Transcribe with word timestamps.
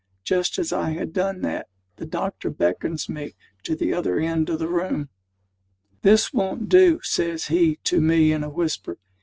Just 0.23 0.57
as 0.57 0.73
I 0.73 0.93
had 0.93 1.13
done 1.13 1.41
that, 1.41 1.67
the 1.97 2.07
doctor 2.07 2.49
beckons 2.49 3.07
me 3.07 3.35
to 3.61 3.75
the 3.75 3.93
other 3.93 4.17
end 4.17 4.49
of 4.49 4.57
the 4.57 4.67
room. 4.67 5.09
"This 6.01 6.33
won't 6.33 6.67
do," 6.69 6.99
says 7.03 7.49
he 7.49 7.75
to 7.83 8.01
me 8.01 8.31
in 8.31 8.43
a 8.43 8.49
whisper. 8.49 8.97